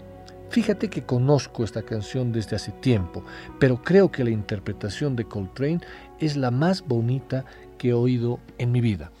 Fíjate 0.49 0.89
que 0.89 1.03
conozco 1.03 1.63
esta 1.65 1.81
canción 1.81 2.31
desde 2.31 2.55
hace 2.55 2.71
tiempo, 2.71 3.23
pero 3.59 3.81
creo 3.81 4.11
que 4.11 4.23
la 4.23 4.29
interpretación 4.29 5.15
de 5.15 5.25
Coltrane 5.25 5.81
es 6.19 6.37
la 6.37 6.51
más 6.51 6.87
bonita 6.87 7.43
que 7.77 7.89
he 7.89 7.93
oído 7.93 8.39
en 8.57 8.71
mi 8.71 8.79
vida. 8.79 9.11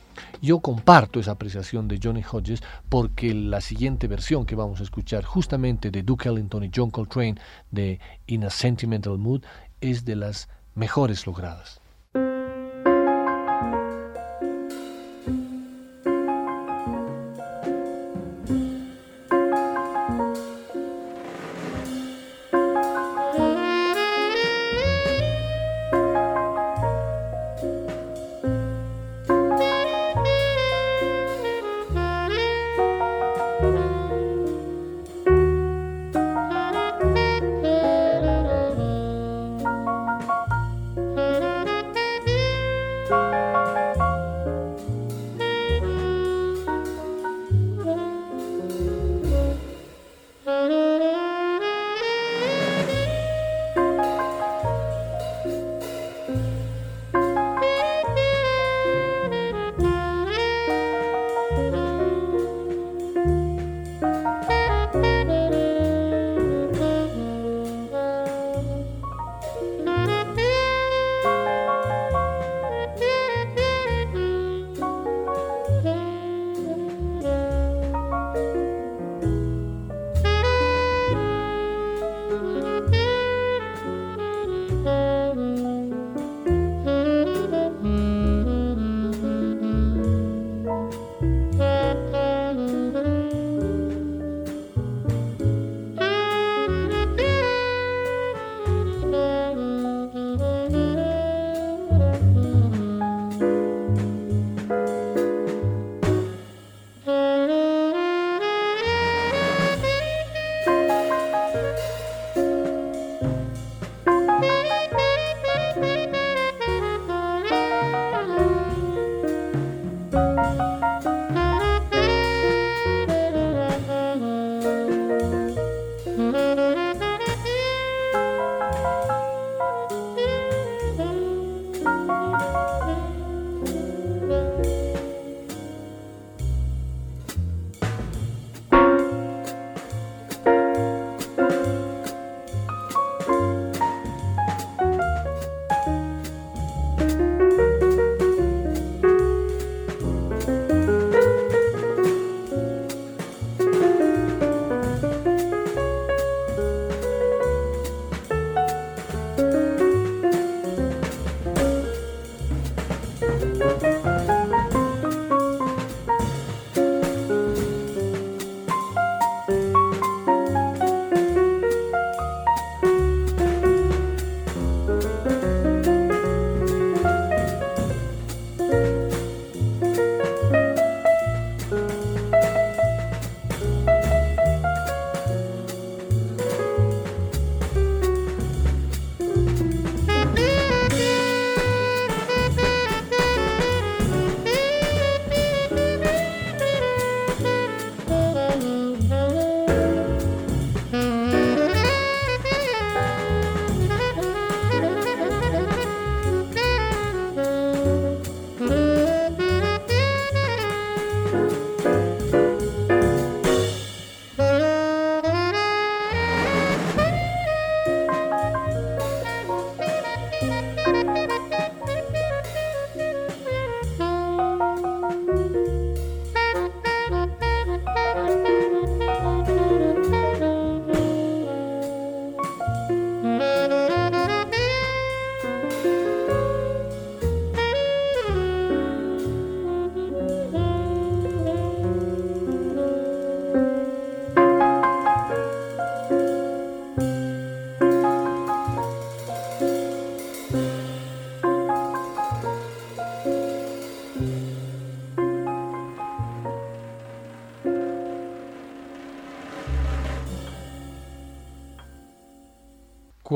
Yo 0.41 0.59
comparto 0.59 1.19
esa 1.19 1.31
apreciación 1.31 1.87
de 1.87 1.99
Johnny 2.01 2.23
Hodges 2.23 2.61
porque 2.89 3.33
la 3.33 3.59
siguiente 3.59 4.07
versión 4.07 4.45
que 4.45 4.55
vamos 4.55 4.79
a 4.79 4.83
escuchar 4.83 5.23
justamente 5.23 5.89
de 5.89 6.03
Duke 6.03 6.29
Ellington 6.29 6.63
y 6.63 6.71
John 6.73 6.91
Coltrane 6.91 7.35
de 7.71 7.99
In 8.27 8.43
a 8.43 8.49
Sentimental 8.49 9.17
Mood 9.17 9.41
es 9.81 10.05
de 10.05 10.15
las 10.15 10.47
mejores 10.75 11.25
logradas. 11.25 11.81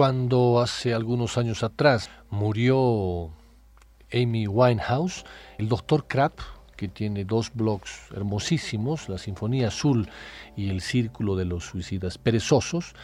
Cuando 0.01 0.59
hace 0.59 0.95
algunos 0.95 1.37
años 1.37 1.61
atrás 1.61 2.09
murió 2.31 3.29
Amy 4.11 4.47
Winehouse, 4.47 5.25
el 5.59 5.69
doctor 5.69 6.07
Krapp, 6.07 6.39
que 6.75 6.87
tiene 6.87 7.23
dos 7.23 7.53
blogs 7.53 8.09
hermosísimos, 8.11 9.09
La 9.09 9.19
Sinfonía 9.19 9.67
Azul 9.67 10.09
y 10.57 10.71
El 10.71 10.81
Círculo 10.81 11.35
de 11.35 11.45
los 11.45 11.65
Suicidas 11.65 12.17
Perezosos, 12.17 12.95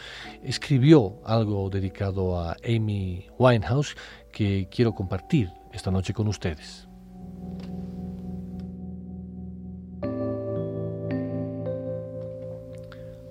escribió 0.42 1.20
algo 1.24 1.70
dedicado 1.70 2.36
a 2.36 2.56
Amy 2.66 3.28
Winehouse 3.38 3.94
que 4.32 4.68
quiero 4.68 4.92
compartir 4.92 5.52
esta 5.72 5.92
noche 5.92 6.12
con 6.12 6.26
ustedes. 6.26 6.88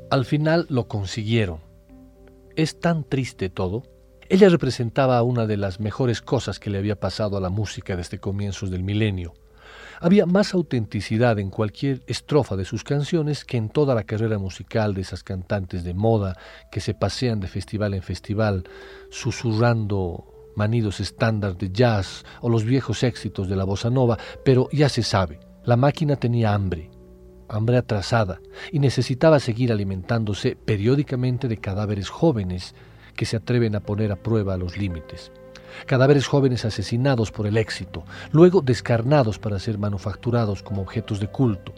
Al 0.09 0.23
final 0.23 0.67
lo 0.69 0.87
consiguieron. 0.87 1.66
Es 2.57 2.79
tan 2.79 3.03
triste 3.03 3.51
todo. 3.51 3.83
Ella 4.29 4.49
representaba 4.49 5.21
una 5.21 5.45
de 5.45 5.57
las 5.57 5.79
mejores 5.79 6.23
cosas 6.23 6.59
que 6.59 6.71
le 6.71 6.79
había 6.79 6.99
pasado 6.99 7.37
a 7.37 7.39
la 7.39 7.51
música 7.51 7.95
desde 7.95 8.17
comienzos 8.17 8.71
del 8.71 8.81
milenio. 8.81 9.35
Había 10.01 10.25
más 10.25 10.55
autenticidad 10.55 11.37
en 11.37 11.51
cualquier 11.51 12.01
estrofa 12.07 12.55
de 12.55 12.65
sus 12.65 12.83
canciones 12.83 13.45
que 13.45 13.57
en 13.57 13.69
toda 13.69 13.93
la 13.93 14.05
carrera 14.05 14.39
musical 14.39 14.95
de 14.95 15.01
esas 15.01 15.21
cantantes 15.21 15.83
de 15.83 15.93
moda 15.93 16.35
que 16.71 16.79
se 16.79 16.95
pasean 16.95 17.39
de 17.39 17.47
festival 17.47 17.93
en 17.93 18.01
festival, 18.01 18.63
susurrando 19.11 20.25
manidos 20.55 20.99
estándar 20.99 21.57
de 21.57 21.69
jazz 21.71 22.25
o 22.41 22.49
los 22.49 22.63
viejos 22.63 23.03
éxitos 23.03 23.47
de 23.47 23.55
la 23.55 23.65
bossa 23.65 23.91
nova, 23.91 24.17
pero 24.43 24.67
ya 24.71 24.89
se 24.89 25.03
sabe, 25.03 25.39
la 25.63 25.77
máquina 25.77 26.15
tenía 26.15 26.55
hambre 26.55 26.89
hambre 27.49 27.77
atrasada, 27.77 28.41
y 28.71 28.79
necesitaba 28.79 29.39
seguir 29.39 29.71
alimentándose 29.71 30.55
periódicamente 30.55 31.47
de 31.47 31.57
cadáveres 31.57 32.09
jóvenes 32.09 32.75
que 33.15 33.25
se 33.25 33.37
atreven 33.37 33.75
a 33.75 33.81
poner 33.81 34.11
a 34.11 34.15
prueba 34.15 34.57
los 34.57 34.77
límites. 34.77 35.31
Cadáveres 35.85 36.27
jóvenes 36.27 36.65
asesinados 36.65 37.31
por 37.31 37.47
el 37.47 37.57
éxito, 37.57 38.03
luego 38.31 38.61
descarnados 38.61 39.39
para 39.39 39.59
ser 39.59 39.77
manufacturados 39.77 40.63
como 40.63 40.81
objetos 40.81 41.19
de 41.19 41.27
culto. 41.27 41.73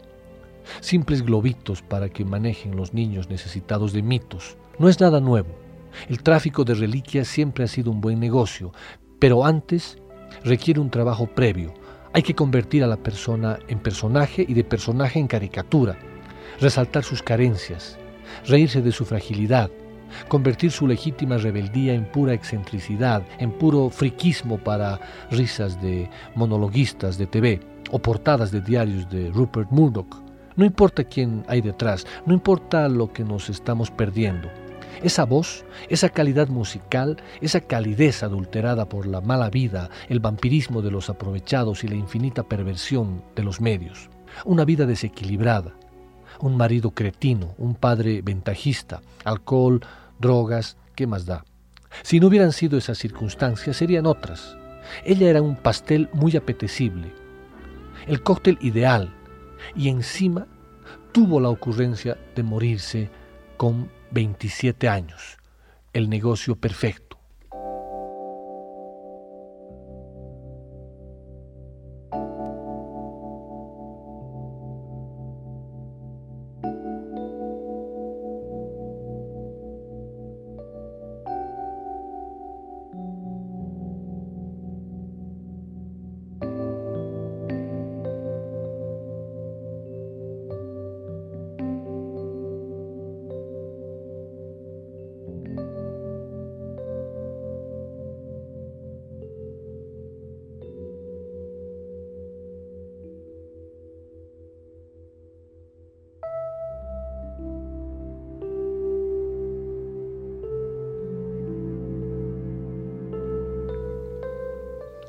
Simples 0.80 1.22
globitos 1.22 1.82
para 1.82 2.08
que 2.08 2.24
manejen 2.24 2.76
los 2.76 2.94
niños 2.94 3.28
necesitados 3.28 3.92
de 3.92 4.02
mitos. 4.02 4.56
No 4.78 4.88
es 4.88 5.00
nada 5.00 5.20
nuevo. 5.20 5.48
El 6.08 6.22
tráfico 6.22 6.64
de 6.64 6.74
reliquias 6.74 7.26
siempre 7.26 7.64
ha 7.64 7.68
sido 7.68 7.90
un 7.90 8.00
buen 8.00 8.20
negocio, 8.20 8.72
pero 9.18 9.44
antes 9.44 9.98
requiere 10.44 10.80
un 10.80 10.90
trabajo 10.90 11.26
previo, 11.26 11.74
hay 12.12 12.22
que 12.22 12.34
convertir 12.34 12.82
a 12.82 12.88
la 12.88 12.96
persona 12.96 13.58
en 13.68 13.78
personaje 13.78 14.44
y 14.46 14.54
de 14.54 14.64
personaje 14.64 15.18
en 15.18 15.28
caricatura, 15.28 15.96
resaltar 16.60 17.04
sus 17.04 17.22
carencias, 17.22 17.98
reírse 18.46 18.82
de 18.82 18.92
su 18.92 19.04
fragilidad, 19.04 19.70
convertir 20.28 20.72
su 20.72 20.86
legítima 20.86 21.38
rebeldía 21.38 21.94
en 21.94 22.04
pura 22.04 22.34
excentricidad, 22.34 23.22
en 23.38 23.52
puro 23.52 23.90
friquismo 23.90 24.58
para 24.58 25.00
risas 25.30 25.80
de 25.80 26.10
monologuistas 26.34 27.16
de 27.16 27.26
TV 27.26 27.60
o 27.92 27.98
portadas 27.98 28.50
de 28.50 28.60
diarios 28.60 29.08
de 29.08 29.30
Rupert 29.30 29.70
Murdoch. 29.70 30.16
No 30.56 30.64
importa 30.64 31.04
quién 31.04 31.44
hay 31.46 31.60
detrás, 31.60 32.06
no 32.26 32.34
importa 32.34 32.88
lo 32.88 33.12
que 33.12 33.24
nos 33.24 33.48
estamos 33.48 33.90
perdiendo. 33.90 34.48
Esa 35.02 35.24
voz, 35.24 35.64
esa 35.88 36.08
calidad 36.10 36.48
musical, 36.48 37.16
esa 37.40 37.60
calidez 37.60 38.22
adulterada 38.22 38.88
por 38.88 39.06
la 39.06 39.20
mala 39.20 39.50
vida, 39.50 39.90
el 40.08 40.20
vampirismo 40.20 40.82
de 40.82 40.90
los 40.90 41.08
aprovechados 41.08 41.84
y 41.84 41.88
la 41.88 41.94
infinita 41.94 42.42
perversión 42.42 43.22
de 43.34 43.42
los 43.42 43.60
medios. 43.60 44.10
Una 44.44 44.64
vida 44.64 44.86
desequilibrada, 44.86 45.74
un 46.40 46.56
marido 46.56 46.90
cretino, 46.92 47.54
un 47.58 47.74
padre 47.74 48.22
ventajista, 48.22 49.00
alcohol, 49.24 49.80
drogas, 50.18 50.76
¿qué 50.94 51.06
más 51.06 51.26
da? 51.26 51.44
Si 52.02 52.20
no 52.20 52.28
hubieran 52.28 52.52
sido 52.52 52.78
esas 52.78 52.98
circunstancias, 52.98 53.76
serían 53.76 54.06
otras. 54.06 54.56
Ella 55.04 55.28
era 55.28 55.42
un 55.42 55.56
pastel 55.56 56.08
muy 56.12 56.36
apetecible, 56.36 57.12
el 58.06 58.22
cóctel 58.22 58.58
ideal, 58.60 59.12
y 59.74 59.88
encima 59.88 60.46
tuvo 61.12 61.40
la 61.40 61.48
ocurrencia 61.48 62.16
de 62.34 62.42
morirse 62.42 63.10
con 63.56 63.90
27 64.12 64.88
años, 64.88 65.38
el 65.92 66.10
negocio 66.10 66.56
perfecto. 66.56 67.09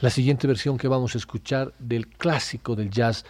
La 0.02 0.10
siguiente 0.10 0.48
versión 0.48 0.80
que 0.80 0.88
vamos 0.88 1.14
a 1.14 1.20
escuchar 1.20 1.76
del 1.78 2.08
clásico 2.08 2.76
del 2.76 2.90
jazz 2.90 3.24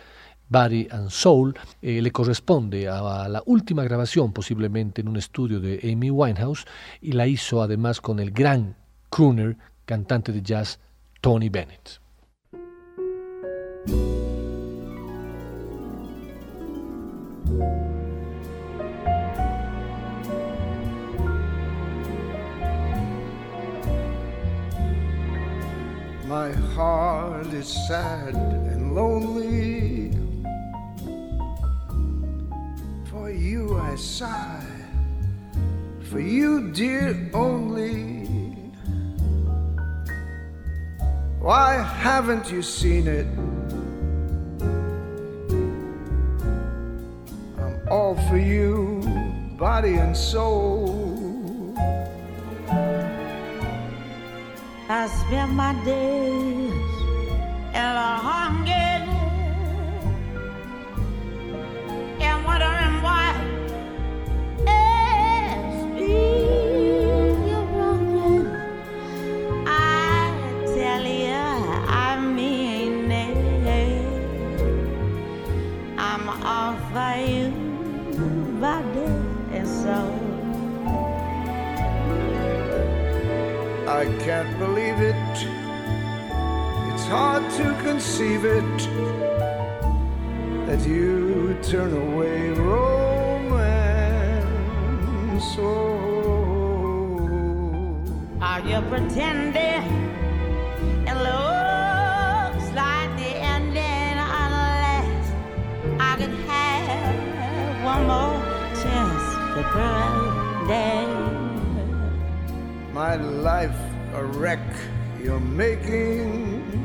Body 0.47 0.87
and 0.89 1.09
Soul 1.09 1.53
eh, 1.81 2.01
le 2.01 2.11
corresponde 2.11 2.87
a 2.87 3.27
la 3.27 3.43
última 3.45 3.83
grabación 3.83 4.31
posiblemente 4.31 5.01
en 5.01 5.09
un 5.09 5.17
estudio 5.17 5.59
de 5.59 5.81
Amy 5.83 6.09
Winehouse 6.09 6.63
y 7.01 7.11
la 7.11 7.27
hizo 7.27 7.61
además 7.61 7.99
con 7.99 8.21
el 8.21 8.31
gran 8.31 8.77
crooner, 9.09 9.57
cantante 9.85 10.31
de 10.31 10.41
jazz 10.41 10.79
Tony 11.19 11.49
Bennett. 11.49 11.99
Is 27.61 27.87
sad 27.87 28.33
and 28.33 28.95
lonely. 28.95 30.11
For 33.11 33.29
you 33.29 33.77
I 33.77 33.95
sigh, 33.95 34.65
for 36.09 36.19
you, 36.19 36.71
dear, 36.71 37.29
only. 37.35 38.25
Why 41.39 41.73
haven't 42.07 42.51
you 42.51 42.63
seen 42.63 43.05
it? 43.07 43.27
I'm 47.61 47.75
all 47.91 48.15
for 48.27 48.39
you, 48.39 49.03
body 49.59 49.95
and 49.97 50.17
soul. 50.17 51.75
I 54.89 55.07
spend 55.07 55.51
my 55.55 55.73
days 55.85 56.90
and 57.73 57.97
wondering 62.45 63.01
why 63.01 63.33
it's 64.67 65.85
you're. 67.49 68.45
I 69.67 69.69
tell 70.75 71.05
you, 71.05 71.43
I 71.87 72.19
mean 72.19 73.11
it. 73.11 74.37
I'm 75.97 76.29
all 76.43 76.75
for 76.91 77.15
you. 77.25 77.71
I 84.01 84.05
can't 84.25 84.50
hard 87.11 87.43
to 87.51 87.75
conceive 87.83 88.45
it 88.45 88.77
that 90.65 90.79
you 90.87 91.53
turn 91.61 91.91
away 91.91 92.51
romance. 92.51 93.51
Oh. 95.59 96.79
Are 98.39 98.61
you 98.61 98.79
pretending? 98.87 99.83
It 101.05 101.17
looks 101.27 102.67
like 102.79 103.11
the 103.19 103.31
ending 103.55 104.17
unless 104.43 105.23
I 105.99 106.15
could 106.15 106.35
have 106.47 107.83
one 107.91 108.03
more 108.07 108.39
chance 108.81 109.25
to 109.55 109.61
prove 109.73 110.67
that. 110.69 111.09
my 112.93 113.15
life 113.17 113.81
a 114.13 114.23
wreck 114.23 114.65
you're 115.21 115.41
making. 115.41 116.80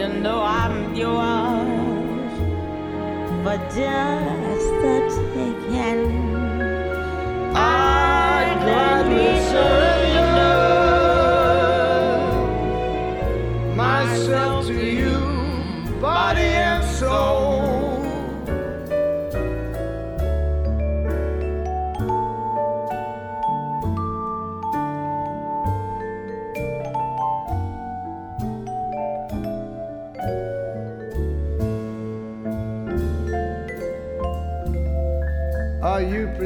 You 0.00 0.08
know 0.08 0.40
I'm 0.42 0.94
yours 0.94 2.32
for 3.42 3.58
just 3.68 4.68
the 4.80 4.96
taking. 5.34 6.08
I 7.54 8.56
gladly 8.62 9.38
surrender 9.50 9.99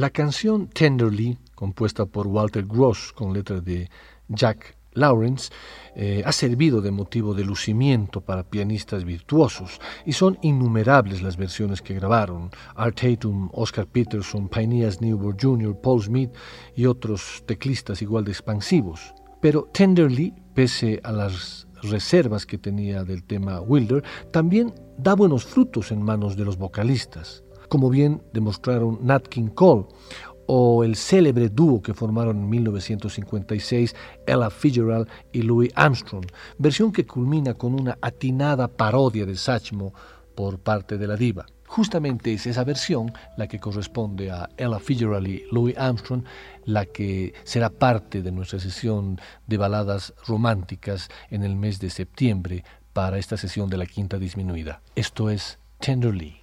La 0.00 0.08
canción 0.08 0.68
Tenderly, 0.68 1.36
compuesta 1.54 2.06
por 2.06 2.26
Walter 2.26 2.64
Gross 2.64 3.12
con 3.12 3.34
letra 3.34 3.60
de 3.60 3.90
Jack 4.28 4.78
Lawrence, 4.94 5.52
eh, 5.94 6.22
ha 6.24 6.32
servido 6.32 6.80
de 6.80 6.90
motivo 6.90 7.34
de 7.34 7.44
lucimiento 7.44 8.22
para 8.22 8.48
pianistas 8.48 9.04
virtuosos 9.04 9.78
y 10.06 10.14
son 10.14 10.38
innumerables 10.40 11.20
las 11.20 11.36
versiones 11.36 11.82
que 11.82 11.92
grabaron. 11.92 12.48
Art 12.76 12.98
Tatum, 12.98 13.50
Oscar 13.52 13.86
Peterson, 13.86 14.48
Phineas 14.48 15.02
Newborn 15.02 15.36
Jr., 15.38 15.78
Paul 15.78 16.00
Smith 16.00 16.30
y 16.74 16.86
otros 16.86 17.44
teclistas 17.44 18.00
igual 18.00 18.24
de 18.24 18.30
expansivos. 18.30 19.12
Pero 19.42 19.68
Tenderly, 19.70 20.32
pese 20.54 21.02
a 21.04 21.12
las 21.12 21.68
reservas 21.82 22.46
que 22.46 22.56
tenía 22.56 23.04
del 23.04 23.22
tema 23.22 23.60
Wilder, 23.60 24.02
también 24.32 24.72
da 24.96 25.14
buenos 25.14 25.44
frutos 25.44 25.92
en 25.92 26.00
manos 26.00 26.38
de 26.38 26.46
los 26.46 26.56
vocalistas, 26.56 27.44
como 27.70 27.88
bien 27.88 28.20
demostraron 28.34 28.98
Nat 29.00 29.28
King 29.28 29.48
Cole 29.54 29.86
o 30.46 30.82
el 30.82 30.96
célebre 30.96 31.48
dúo 31.48 31.80
que 31.80 31.94
formaron 31.94 32.38
en 32.38 32.50
1956 32.50 33.94
Ella 34.26 34.50
Fitzgerald 34.50 35.08
y 35.32 35.42
Louis 35.42 35.70
Armstrong, 35.76 36.26
versión 36.58 36.90
que 36.90 37.06
culmina 37.06 37.54
con 37.54 37.80
una 37.80 37.96
atinada 38.02 38.66
parodia 38.66 39.24
de 39.24 39.36
Satchmo 39.36 39.94
por 40.34 40.58
parte 40.58 40.98
de 40.98 41.06
la 41.06 41.16
diva. 41.16 41.46
Justamente 41.68 42.32
es 42.32 42.48
esa 42.48 42.64
versión 42.64 43.12
la 43.36 43.46
que 43.46 43.60
corresponde 43.60 44.32
a 44.32 44.48
Ella 44.56 44.80
Fitzgerald 44.80 45.28
y 45.28 45.44
Louis 45.52 45.78
Armstrong, 45.78 46.24
la 46.64 46.84
que 46.84 47.32
será 47.44 47.70
parte 47.70 48.20
de 48.20 48.32
nuestra 48.32 48.58
sesión 48.58 49.20
de 49.46 49.56
baladas 49.56 50.12
románticas 50.26 51.08
en 51.30 51.44
el 51.44 51.54
mes 51.54 51.78
de 51.78 51.90
septiembre 51.90 52.64
para 52.92 53.18
esta 53.18 53.36
sesión 53.36 53.70
de 53.70 53.76
la 53.76 53.86
quinta 53.86 54.18
disminuida. 54.18 54.82
Esto 54.96 55.30
es 55.30 55.60
Tenderly. 55.78 56.40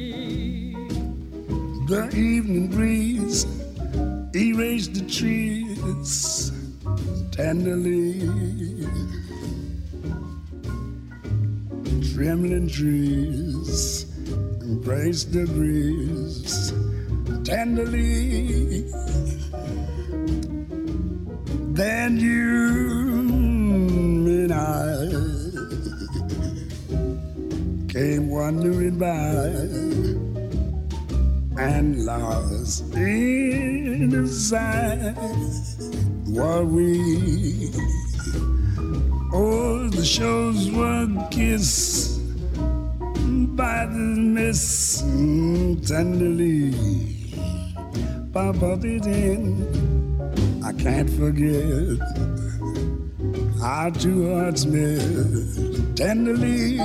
The 1.87 2.09
evening 2.15 2.69
breeze 2.69 3.47
erased 4.35 4.95
the 4.95 5.05
trees 5.09 6.53
tenderly. 7.33 8.21
Trembling 12.15 12.69
trees 12.69 14.07
embrace 14.61 15.25
the 15.25 15.47
breeze 15.47 16.73
tenderly. 17.45 18.85
Then 21.73 22.19
you 22.19 22.41
and 24.43 24.53
I 24.53 25.00
came 28.01 28.31
wandering 28.31 28.99
by 28.99 29.45
and 31.63 32.07
lost 32.07 32.95
in 32.95 34.09
the 34.09 34.27
sight 34.27 35.15
were 36.27 36.65
we. 36.65 36.97
Oh, 39.35 39.87
the 39.91 40.03
shows 40.03 40.71
were 40.71 41.09
kissed 41.31 42.23
by 43.55 43.85
the 43.85 44.09
mist 44.37 45.01
tenderly. 45.87 46.73
Papa 48.33 48.79
did 48.81 49.05
in, 49.05 49.45
I 50.65 50.73
can't 50.73 51.11
forget 51.11 52.01
our 53.63 53.91
two 53.91 54.33
hearts 54.33 54.65
met 54.65 55.97
tenderly. 55.97 56.79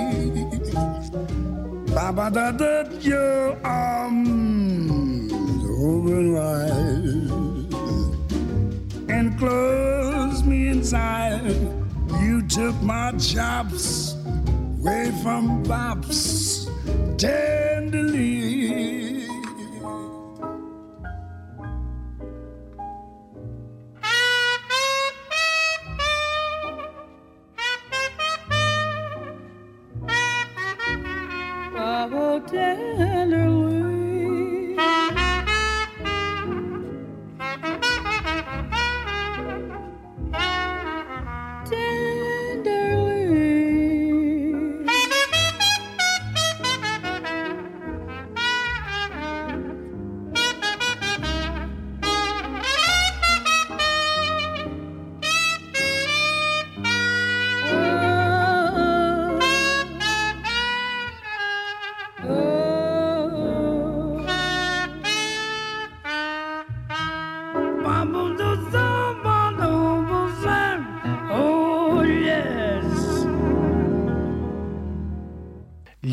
Papa, 1.95 2.29
that 2.29 2.91
your 3.05 3.57
arms 3.65 5.31
open 5.79 6.33
wide 6.33 7.31
and 9.09 9.39
close 9.39 10.43
me 10.43 10.67
inside. 10.67 11.55
You 12.19 12.41
took 12.49 12.75
my 12.81 13.13
chops 13.13 14.13
away 14.25 15.13
from 15.23 15.63
bops 15.63 16.67
tenderly. 17.17 17.74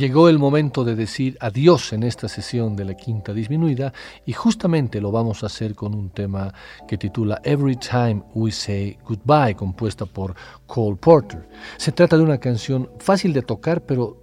Llegó 0.03 0.29
el 0.29 0.41
momento 0.41 0.83
de 0.83 0.97
decir 0.97 1.39
adiós 1.39 1.93
en 1.93 2.03
esta 2.03 2.27
sesión 2.27 2.75
de 2.75 2.85
la 2.85 2.95
quinta 2.95 3.33
disminuida 3.33 3.93
y 4.27 4.33
justamente 4.33 5.01
lo 5.01 5.13
vamos 5.13 5.45
a 5.45 5.47
hacer 5.47 5.77
con 5.77 5.95
un 5.95 6.11
tema 6.11 6.53
que 6.89 6.99
titula 6.99 7.41
Every 7.45 7.77
Time 7.77 8.21
We 8.35 8.51
Say 8.51 8.99
Goodbye, 9.07 9.55
compuesta 9.55 10.05
por 10.05 10.35
Cole 10.67 10.97
Porter. 10.97 11.49
Se 11.77 11.93
trata 11.93 12.17
de 12.17 12.25
una 12.25 12.39
canción 12.39 12.91
fácil 12.99 13.33
de 13.33 13.43
tocar 13.43 13.87
pero 13.87 14.17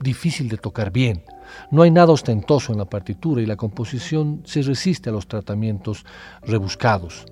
difícil 0.00 0.48
de 0.48 0.56
tocar 0.56 0.90
bien. 0.90 1.22
No 1.70 1.82
hay 1.82 1.90
nada 1.90 2.14
ostentoso 2.14 2.72
en 2.72 2.78
la 2.78 2.86
partitura 2.86 3.42
y 3.42 3.46
la 3.46 3.56
composición 3.56 4.40
se 4.46 4.62
resiste 4.62 5.10
a 5.10 5.12
los 5.12 5.28
tratamientos 5.28 6.06
rebuscados. 6.44 7.26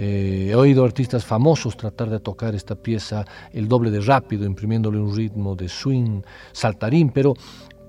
Eh, 0.00 0.50
he 0.50 0.54
oído 0.54 0.84
artistas 0.84 1.24
famosos 1.24 1.76
tratar 1.76 2.08
de 2.08 2.20
tocar 2.20 2.54
esta 2.54 2.76
pieza 2.76 3.24
el 3.52 3.66
doble 3.66 3.90
de 3.90 4.00
rápido, 4.00 4.44
imprimiéndole 4.46 4.96
un 5.00 5.14
ritmo 5.14 5.56
de 5.56 5.68
swing 5.68 6.22
saltarín, 6.52 7.10
pero 7.10 7.34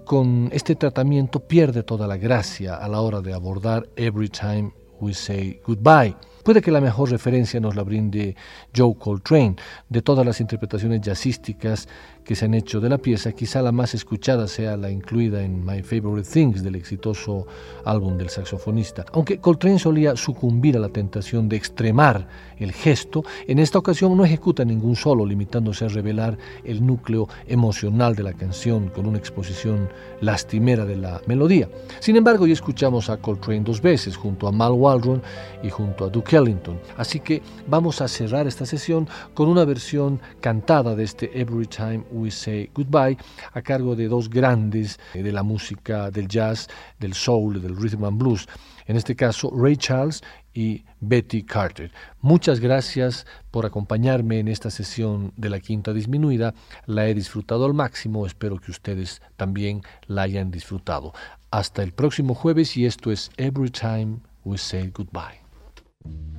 con 0.05 0.49
este 0.51 0.75
tratamiento 0.75 1.39
pierde 1.39 1.83
toda 1.83 2.07
la 2.07 2.17
gracia 2.17 2.77
a 2.77 2.87
la 2.87 3.01
hora 3.01 3.21
de 3.21 3.31
abordar 3.31 3.87
Every 3.95 4.27
Time 4.27 4.73
We 4.99 5.13
Say 5.13 5.61
Goodbye. 5.63 6.15
Puede 6.43 6.63
que 6.63 6.71
la 6.71 6.81
mejor 6.81 7.11
referencia 7.11 7.59
nos 7.59 7.75
la 7.75 7.83
brinde 7.83 8.35
Joe 8.75 8.95
Coltrane. 8.97 9.55
De 9.87 10.01
todas 10.01 10.25
las 10.25 10.41
interpretaciones 10.41 11.01
jazzísticas 11.01 11.87
que 12.29 12.35
se 12.35 12.45
han 12.45 12.53
hecho 12.53 12.79
de 12.79 12.89
la 12.89 12.99
pieza, 12.99 13.31
quizá 13.31 13.59
la 13.63 13.71
más 13.71 13.95
escuchada 13.95 14.47
sea 14.47 14.77
la 14.77 14.91
incluida 14.91 15.41
en 15.41 15.65
My 15.65 15.81
Favorite 15.81 16.29
Things 16.29 16.61
del 16.61 16.75
exitoso 16.75 17.47
álbum 17.85 18.19
del 18.19 18.29
saxofonista. 18.29 19.03
Aunque 19.13 19.39
Coltrane 19.39 19.79
solía 19.79 20.15
sucumbir 20.15 20.77
a 20.77 20.79
la 20.79 20.89
tentación 20.89 21.49
de 21.49 21.55
extremar 21.55 22.27
el 22.59 22.71
gesto, 22.71 23.23
en 23.47 23.57
esta 23.57 23.79
ocasión 23.79 24.15
no 24.15 24.23
ejecuta 24.23 24.63
ningún 24.63 24.95
solo, 24.95 25.25
limitándose 25.25 25.85
a 25.85 25.87
revelar 25.87 26.37
el 26.63 26.85
núcleo 26.85 27.27
emocional 27.47 28.15
de 28.15 28.21
la 28.21 28.33
canción 28.33 28.89
con 28.89 29.07
una 29.07 29.17
exposición 29.17 29.89
lastimera 30.21 30.85
de 30.85 30.97
la 30.97 31.21
melodía. 31.25 31.67
Sin 31.99 32.15
embargo, 32.15 32.45
ya 32.45 32.53
escuchamos 32.53 33.09
a 33.09 33.17
Coltrane 33.17 33.61
dos 33.61 33.81
veces, 33.81 34.15
junto 34.15 34.47
a 34.47 34.51
Mal 34.51 34.73
Waldron 34.73 35.23
y 35.63 35.71
junto 35.71 36.05
a 36.05 36.09
Duke 36.09 36.35
Ellington. 36.35 36.79
Así 36.95 37.21
que 37.21 37.41
vamos 37.67 38.01
a 38.01 38.07
cerrar 38.07 38.45
esta 38.45 38.67
sesión 38.67 39.07
con 39.33 39.49
una 39.49 39.65
versión 39.65 40.19
cantada 40.41 40.95
de 40.95 41.05
este 41.05 41.31
Every 41.41 41.65
Time 41.65 42.03
Say 42.27 42.69
Goodbye 42.73 43.17
a 43.53 43.61
cargo 43.61 43.95
de 43.95 44.07
dos 44.07 44.29
grandes 44.29 44.99
eh, 45.13 45.23
de 45.23 45.31
la 45.31 45.43
música 45.43 46.11
del 46.11 46.27
jazz, 46.27 46.67
del 46.99 47.13
soul, 47.13 47.61
del 47.61 47.75
rhythm 47.75 48.05
and 48.05 48.17
blues. 48.17 48.47
En 48.85 48.95
este 48.95 49.15
caso, 49.15 49.51
Ray 49.55 49.77
Charles 49.77 50.21
y 50.53 50.83
Betty 50.99 51.43
Carter. 51.43 51.91
Muchas 52.21 52.59
gracias 52.59 53.25
por 53.51 53.65
acompañarme 53.65 54.39
en 54.39 54.47
esta 54.47 54.71
sesión 54.71 55.31
de 55.37 55.49
la 55.49 55.59
quinta 55.59 55.93
disminuida. 55.93 56.53
La 56.85 57.07
he 57.07 57.13
disfrutado 57.13 57.65
al 57.65 57.73
máximo, 57.73 58.25
espero 58.25 58.57
que 58.57 58.71
ustedes 58.71 59.21
también 59.37 59.83
la 60.07 60.23
hayan 60.23 60.51
disfrutado. 60.51 61.13
Hasta 61.51 61.83
el 61.83 61.93
próximo 61.93 62.33
jueves 62.35 62.75
y 62.77 62.85
esto 62.85 63.11
es 63.11 63.31
Every 63.37 63.69
Time 63.69 64.19
We 64.43 64.57
Say 64.57 64.91
Goodbye. 64.93 66.38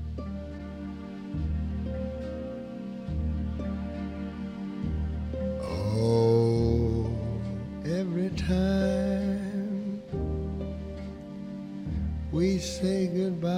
Time 8.36 10.02
we 12.32 12.58
say 12.58 13.06
goodbye, 13.08 13.50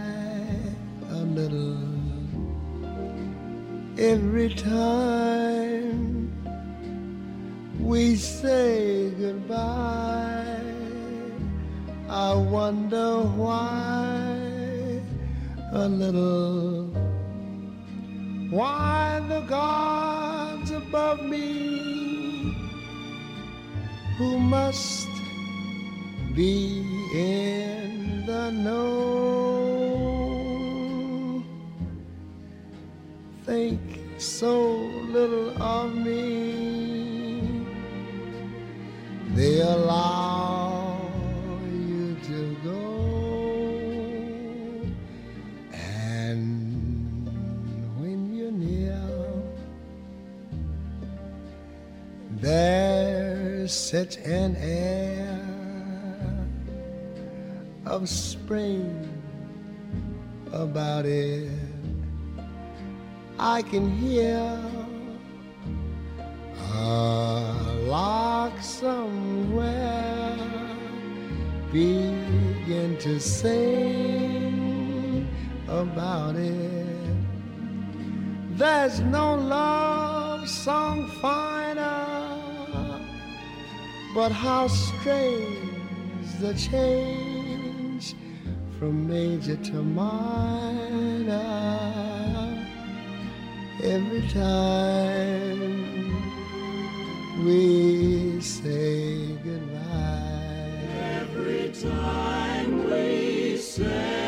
a 1.12 1.22
little 1.38 1.78
every 3.98 4.50
time 4.54 6.32
we 7.80 8.16
say 8.16 9.12
goodbye. 9.12 10.62
I 12.10 12.34
wonder 12.34 13.22
why 13.22 14.40
a 15.72 15.88
little 15.88 17.09
why 18.50 19.22
the 19.30 19.42
gods 19.42 20.72
above 20.72 21.24
me? 21.24 22.56
Who 24.18 24.40
must 24.40 25.08
be 26.34 26.84
in 27.14 28.26
the 28.26 28.50
know? 28.50 29.70
Think 33.46 33.80
so 34.18 34.72
little 35.14 35.62
of 35.62 35.96
me. 35.96 37.66
They 39.36 39.62
allow 39.62 40.79
There's 52.50 53.72
such 53.72 54.18
an 54.18 54.56
air 54.56 55.40
of 57.86 58.10
spring 58.10 59.08
about 60.52 61.06
it. 61.06 61.52
I 63.38 63.62
can 63.62 63.88
hear 64.00 64.60
a 66.74 67.44
lark 67.86 68.60
somewhere 68.64 70.36
begin 71.72 72.98
to 72.98 73.20
sing 73.20 73.68
about 75.68 76.36
it. 76.36 76.88
There's 78.58 79.02
no 79.02 79.36
love 79.36 80.50
song 80.50 81.08
fine 81.22 81.69
but 84.14 84.32
how 84.32 84.68
strange 84.68 85.48
the 86.40 86.54
change 86.56 88.16
from 88.80 89.08
major 89.08 89.56
to 89.56 89.84
minor 89.84 91.40
every 93.84 94.28
time 94.30 95.90
we 97.46 98.42
say 98.42 99.38
goodbye. 99.44 100.80
Every 101.22 101.72
time 101.72 102.90
we 102.90 103.58
say 103.58 104.19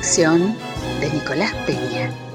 producción 0.00 0.56
de 1.00 1.10
Nicolás 1.10 1.52
Peña. 1.66 2.29